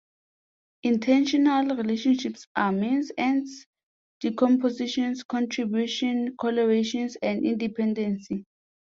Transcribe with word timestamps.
Intentional 0.81 1.75
relationships 1.77 2.47
are: 2.55 2.71
means-ends, 2.71 3.67
decomposition, 4.19 5.13
contribution, 5.29 6.35
correlation 6.37 7.07
and 7.21 7.59
dependency. 7.59 8.47